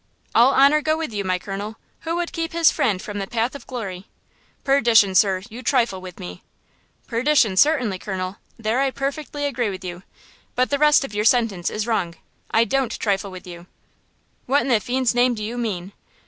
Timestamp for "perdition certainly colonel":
7.05-8.37